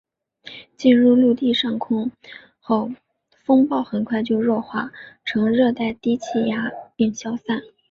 [0.75, 2.11] 进入陆地上空
[2.59, 2.89] 后
[3.45, 4.91] 风暴很快就弱化
[5.23, 7.61] 成热带低气压并消散。